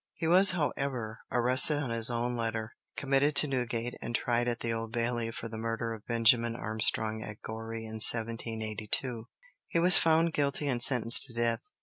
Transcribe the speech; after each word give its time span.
He 0.15 0.25
was, 0.27 0.49
however, 0.49 1.19
arrested 1.31 1.77
on 1.77 1.91
his 1.91 2.09
own 2.09 2.35
letter, 2.35 2.73
committed 2.97 3.35
to 3.35 3.47
Newgate, 3.47 3.93
and 4.01 4.15
tried 4.15 4.47
at 4.47 4.61
the 4.61 4.73
Old 4.73 4.91
Bailey 4.91 5.29
for 5.29 5.47
the 5.47 5.59
murder 5.59 5.93
of 5.93 6.07
Benjamin 6.07 6.55
Armstrong 6.55 7.21
at 7.21 7.39
Goree 7.43 7.85
in 7.85 7.99
1782. 8.03 9.25
He 9.67 9.77
was 9.77 9.99
found 9.99 10.33
guilty 10.33 10.67
and 10.67 10.81
sentenced 10.81 11.25
to 11.25 11.35
death. 11.35 11.59